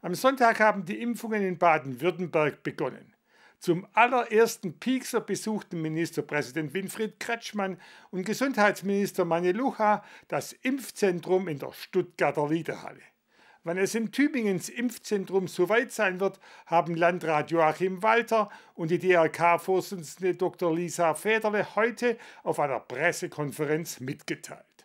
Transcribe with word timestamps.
Am 0.00 0.14
Sonntag 0.14 0.60
haben 0.60 0.84
die 0.84 1.00
Impfungen 1.00 1.42
in 1.42 1.58
Baden-Württemberg 1.58 2.62
begonnen. 2.62 3.14
Zum 3.58 3.84
allerersten 3.94 4.78
Piekser 4.78 5.20
besuchten 5.20 5.82
Ministerpräsident 5.82 6.72
Winfried 6.72 7.18
Kretschmann 7.18 7.80
und 8.10 8.24
Gesundheitsminister 8.24 9.24
Manne 9.24 9.50
Lucha 9.50 10.04
das 10.28 10.52
Impfzentrum 10.52 11.48
in 11.48 11.58
der 11.58 11.72
Stuttgarter 11.72 12.48
Liederhalle. 12.48 13.02
Wann 13.64 13.76
es 13.76 13.96
in 13.96 14.12
Tübingens 14.12 14.68
Impfzentrum 14.68 15.48
soweit 15.48 15.90
sein 15.90 16.20
wird, 16.20 16.38
haben 16.66 16.94
Landrat 16.94 17.50
Joachim 17.50 18.00
Walter 18.00 18.50
und 18.74 18.92
die 18.92 19.00
DRK-Vorsitzende 19.00 20.36
Dr. 20.36 20.72
Lisa 20.72 21.14
Federle 21.14 21.74
heute 21.74 22.16
auf 22.44 22.60
einer 22.60 22.78
Pressekonferenz 22.78 23.98
mitgeteilt. 23.98 24.77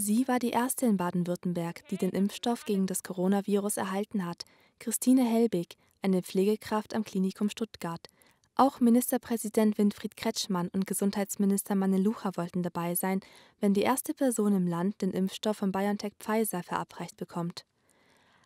Sie 0.00 0.28
war 0.28 0.38
die 0.38 0.50
erste 0.50 0.86
in 0.86 0.96
Baden-Württemberg, 0.96 1.82
die 1.88 1.96
den 1.96 2.10
Impfstoff 2.10 2.64
gegen 2.64 2.86
das 2.86 3.02
Coronavirus 3.02 3.78
erhalten 3.78 4.24
hat. 4.24 4.44
Christine 4.78 5.24
Helbig, 5.24 5.76
eine 6.02 6.22
Pflegekraft 6.22 6.94
am 6.94 7.02
Klinikum 7.02 7.50
Stuttgart. 7.50 8.08
Auch 8.54 8.78
Ministerpräsident 8.78 9.76
Winfried 9.76 10.16
Kretschmann 10.16 10.68
und 10.68 10.86
Gesundheitsminister 10.86 11.74
Manne 11.74 11.98
Lucha 11.98 12.30
wollten 12.36 12.62
dabei 12.62 12.94
sein, 12.94 13.18
wenn 13.58 13.74
die 13.74 13.82
erste 13.82 14.14
Person 14.14 14.54
im 14.54 14.68
Land 14.68 15.02
den 15.02 15.10
Impfstoff 15.10 15.56
von 15.56 15.72
BioNTech 15.72 16.12
Pfizer 16.20 16.62
verabreicht 16.62 17.16
bekommt. 17.16 17.64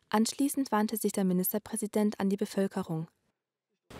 Anschließend 0.09 0.73
wandte 0.73 0.97
sich 0.97 1.12
der 1.12 1.25
Ministerpräsident 1.25 2.19
an 2.19 2.30
die 2.30 2.39
Bevölkerung. 2.39 3.09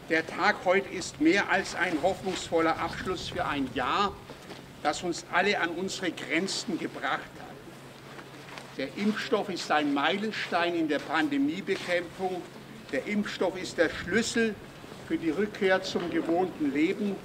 Der 0.09 0.27
Tag 0.27 0.65
heute 0.65 0.89
ist 0.89 1.21
mehr 1.21 1.51
als 1.51 1.75
ein 1.75 2.01
hoffnungsvoller 2.01 2.79
Abschluss 2.79 3.29
für 3.29 3.45
ein 3.45 3.69
Jahr, 3.75 4.17
das 4.83 5.03
uns 5.03 5.27
alle 5.31 5.61
an 5.61 5.69
unsere 5.69 6.11
Grenzen 6.11 6.79
gebracht. 6.79 7.21
Der 8.77 8.89
Impfstoff 8.97 9.49
ist 9.49 9.71
ein 9.71 9.93
Meilenstein 9.93 10.75
in 10.75 10.89
der 10.89 10.99
Pandemiebekämpfung 10.99 12.41
der 12.93 13.07
Impfstoff 13.07 13.57
ist 13.57 13.79
der 13.79 13.89
Schlüssel 13.89 14.55
für 15.09 15.17
die 15.17 15.31
Rückkehr 15.31 15.83
zum 15.83 16.11
gewohnten 16.11 16.73
Leben. 16.73 17.17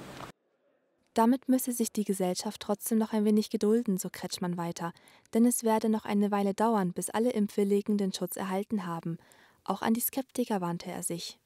Damit 1.12 1.46
müsse 1.46 1.72
sich 1.72 1.92
die 1.92 2.04
Gesellschaft 2.04 2.62
trotzdem 2.62 2.96
noch 2.96 3.12
ein 3.12 3.26
wenig 3.26 3.50
gedulden, 3.50 3.98
so 3.98 4.08
Kretschmann 4.10 4.56
weiter, 4.56 4.92
denn 5.34 5.44
es 5.44 5.64
werde 5.64 5.90
noch 5.90 6.06
eine 6.06 6.30
Weile 6.30 6.54
dauern, 6.54 6.94
bis 6.94 7.10
alle 7.10 7.32
Impfwilligen 7.32 7.98
den 7.98 8.14
Schutz 8.14 8.36
erhalten 8.36 8.86
haben. 8.86 9.18
Auch 9.62 9.82
an 9.82 9.92
die 9.92 10.00
Skeptiker 10.00 10.62
wandte 10.62 10.90
er 10.90 11.02
sich. 11.02 11.38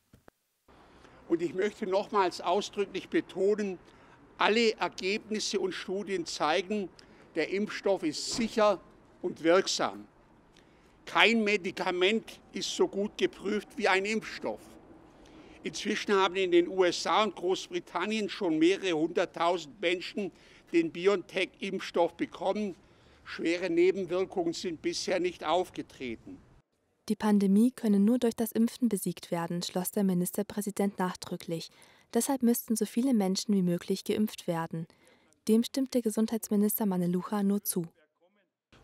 Und 1.28 1.42
ich 1.42 1.54
möchte 1.54 1.88
nochmals 1.88 2.40
ausdrücklich 2.40 3.08
betonen, 3.08 3.78
alle 4.38 4.74
Ergebnisse 4.74 5.58
und 5.58 5.72
Studien 5.72 6.26
zeigen, 6.26 6.88
der 7.34 7.50
Impfstoff 7.50 8.04
ist 8.04 8.34
sicher 8.34 8.80
und 9.22 9.42
wirksam. 9.42 10.06
Kein 11.06 11.42
Medikament 11.42 12.40
ist 12.52 12.74
so 12.74 12.86
gut 12.86 13.16
geprüft 13.16 13.68
wie 13.76 13.88
ein 13.88 14.04
Impfstoff. 14.04 14.60
Inzwischen 15.64 16.14
haben 16.14 16.36
in 16.36 16.50
den 16.50 16.68
USA 16.68 17.22
und 17.22 17.36
Großbritannien 17.36 18.28
schon 18.28 18.58
mehrere 18.58 18.92
hunderttausend 18.92 19.80
Menschen 19.80 20.32
den 20.72 20.90
BioNTech-Impfstoff 20.90 22.14
bekommen. 22.14 22.74
Schwere 23.24 23.70
Nebenwirkungen 23.70 24.52
sind 24.52 24.82
bisher 24.82 25.20
nicht 25.20 25.44
aufgetreten. 25.44 26.38
Die 27.08 27.16
Pandemie 27.16 27.70
könne 27.70 28.00
nur 28.00 28.18
durch 28.18 28.34
das 28.34 28.52
Impfen 28.52 28.88
besiegt 28.88 29.30
werden, 29.30 29.62
schloss 29.62 29.90
der 29.90 30.04
Ministerpräsident 30.04 30.98
nachdrücklich. 30.98 31.70
Deshalb 32.14 32.42
müssten 32.42 32.76
so 32.76 32.84
viele 32.84 33.14
Menschen 33.14 33.54
wie 33.54 33.62
möglich 33.62 34.04
geimpft 34.04 34.46
werden. 34.46 34.86
Dem 35.48 35.64
stimmte 35.64 36.02
Gesundheitsminister 36.02 36.86
Manelucha 36.86 37.42
nur 37.42 37.62
zu. 37.64 37.86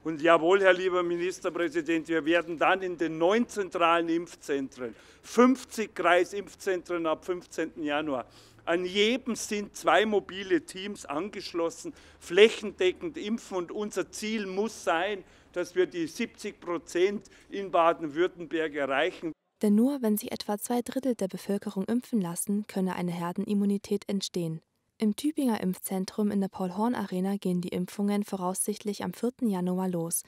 Und 0.05 0.23
jawohl, 0.23 0.61
Herr 0.63 0.73
lieber 0.73 1.03
Ministerpräsident, 1.03 2.09
wir 2.09 2.25
werden 2.25 2.57
dann 2.59 2.83
in 2.83 2.97
den 2.97 3.19
neun 3.19 3.49
zentralen 3.49 4.09
Impfzentren, 4.09 4.95
50 5.23 5.95
Kreisimpfzentren 5.95 7.07
ab 7.07 7.25
15. 7.25 7.83
Januar, 7.83 8.27
an 8.69 8.85
jedem 8.85 9.35
sind 9.35 9.75
zwei 9.75 10.05
mobile 10.05 10.61
Teams 10.61 11.07
angeschlossen, 11.07 11.95
flächendeckend 12.21 13.17
impfen. 13.17 13.57
Und 13.57 13.73
unser 13.73 14.11
Ziel 14.11 14.47
muss 14.47 14.85
sein, 14.85 15.25
dass 15.53 15.75
wir 15.75 15.87
die 15.87 16.07
70 16.07 16.61
Prozent 16.61 17.31
in 17.49 17.71
Baden-Württemberg 17.71 18.75
erreichen. 18.75 19.33
Denn 19.63 19.75
nur 19.75 20.03
wenn 20.03 20.19
sich 20.19 20.33
etwa 20.33 20.59
zwei 20.59 20.83
Drittel 20.83 21.15
der 21.15 21.29
Bevölkerung 21.29 21.85
impfen 21.85 22.21
lassen, 22.21 22.67
könne 22.67 22.95
eine 22.95 23.11
Herdenimmunität 23.11 24.07
entstehen. 24.07 24.61
Im 25.01 25.15
Tübinger 25.15 25.61
Impfzentrum 25.61 26.33
in 26.33 26.41
der 26.41 26.49
Paul-Horn-Arena 26.49 27.37
gehen 27.37 27.61
die 27.61 27.69
Impfungen 27.69 28.25
voraussichtlich 28.25 29.05
am 29.05 29.13
4. 29.13 29.31
Januar 29.43 29.89
los. 29.89 30.25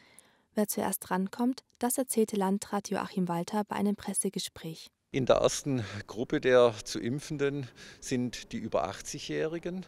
Wer 0.54 0.68
zuerst 0.68 1.10
rankommt, 1.10 1.64
das 1.80 1.98
erzählte 1.98 2.36
Landrat 2.36 2.88
Joachim 2.88 3.26
Walter 3.26 3.64
bei 3.64 3.74
einem 3.74 3.96
Pressegespräch. 3.96 4.92
In 5.12 5.26
der 5.26 5.36
ersten 5.38 5.82
Gruppe 6.06 6.40
der 6.40 6.72
zu 6.84 7.00
Impfenden 7.00 7.66
sind 7.98 8.52
die 8.52 8.58
über 8.58 8.88
80-Jährigen 8.88 9.84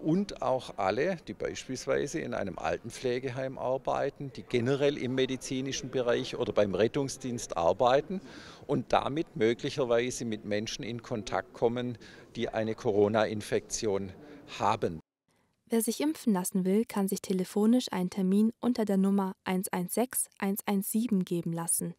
und 0.00 0.42
auch 0.42 0.78
alle, 0.78 1.16
die 1.26 1.34
beispielsweise 1.34 2.20
in 2.20 2.34
einem 2.34 2.56
Altenpflegeheim 2.60 3.58
arbeiten, 3.58 4.32
die 4.32 4.44
generell 4.44 4.96
im 4.96 5.16
medizinischen 5.16 5.90
Bereich 5.90 6.36
oder 6.36 6.52
beim 6.52 6.76
Rettungsdienst 6.76 7.56
arbeiten 7.56 8.20
und 8.68 8.92
damit 8.92 9.34
möglicherweise 9.34 10.24
mit 10.24 10.44
Menschen 10.44 10.84
in 10.84 11.02
Kontakt 11.02 11.52
kommen, 11.52 11.98
die 12.36 12.48
eine 12.48 12.76
Corona-Infektion 12.76 14.12
haben. 14.60 15.00
Wer 15.68 15.82
sich 15.82 16.00
impfen 16.00 16.32
lassen 16.32 16.64
will, 16.64 16.84
kann 16.84 17.08
sich 17.08 17.22
telefonisch 17.22 17.90
einen 17.90 18.10
Termin 18.10 18.52
unter 18.60 18.84
der 18.84 18.98
Nummer 18.98 19.34
116 19.46 20.30
117 20.38 21.24
geben 21.24 21.52
lassen. 21.52 21.96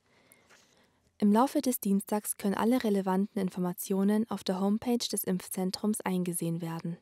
Im 1.17 1.31
Laufe 1.31 1.61
des 1.61 1.79
Dienstags 1.79 2.35
können 2.35 2.55
alle 2.55 2.83
relevanten 2.83 3.41
Informationen 3.41 4.29
auf 4.29 4.43
der 4.43 4.59
Homepage 4.59 4.97
des 4.97 5.23
Impfzentrums 5.23 6.01
eingesehen 6.01 6.61
werden. 6.61 6.97